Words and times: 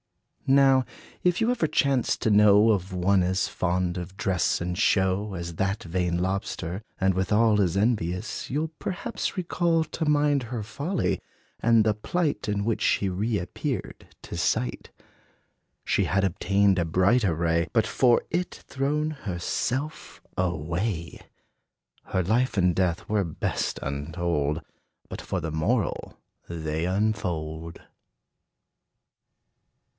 Now, 0.47 0.83
if 1.23 1.39
you 1.39 1.49
ever 1.51 1.67
chance 1.67 2.17
to 2.17 2.29
know 2.31 2.71
Of 2.71 2.91
one 2.91 3.23
as 3.23 3.47
fond 3.47 3.97
of 3.97 4.17
dress 4.17 4.59
and 4.59 4.77
show 4.77 5.35
As 5.35 5.55
that 5.55 5.83
vain 5.83 6.17
lobster, 6.17 6.81
and 6.99 7.13
withal 7.13 7.61
As 7.61 7.77
envious, 7.77 8.49
you 8.49 8.63
'll 8.63 8.71
perhaps 8.79 9.37
recall 9.37 9.85
To 9.85 10.03
mind 10.09 10.43
her 10.51 10.63
folly, 10.63 11.21
and 11.61 11.85
the 11.85 11.93
plight 11.93 12.49
In 12.49 12.65
which 12.65 12.81
she 12.81 13.07
reappeared 13.07 14.07
to 14.23 14.35
sight. 14.35 14.89
She 15.85 16.05
had 16.05 16.23
obtained 16.25 16.79
a 16.79 16.83
bright 16.83 17.23
array, 17.23 17.69
But 17.71 17.87
for 17.87 18.23
it, 18.31 18.55
thrown 18.67 19.11
herself 19.11 20.19
away! 20.35 21.21
Her 22.05 22.23
life 22.23 22.57
and 22.57 22.75
death 22.75 23.07
were 23.07 23.23
best 23.23 23.79
untold, 23.83 24.61
But 25.07 25.21
for 25.21 25.39
the 25.39 25.51
moral 25.51 26.17
they 26.49 26.85
unfold! 26.85 27.79